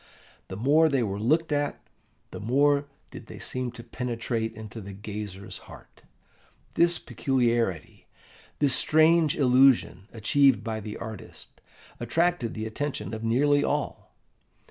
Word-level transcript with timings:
The 0.47 0.57
more 0.57 0.89
they 0.89 1.03
were 1.03 1.19
looked 1.19 1.51
at, 1.51 1.79
the 2.31 2.39
more 2.39 2.87
did 3.11 3.27
they 3.27 3.37
seem 3.37 3.71
to 3.73 3.83
penetrate 3.83 4.51
into 4.55 4.81
the 4.81 4.93
gazer's 4.93 5.59
heart. 5.69 6.01
This 6.73 6.97
peculiarity, 6.97 8.07
this 8.57 8.73
strange 8.73 9.35
illusion 9.37 10.07
achieved 10.11 10.63
by 10.63 10.79
the 10.79 10.97
artist, 10.97 11.61
attracted 11.99 12.55
the 12.55 12.65
attention 12.65 13.13
of 13.13 13.23
nearly 13.23 13.63
all. 13.63 14.15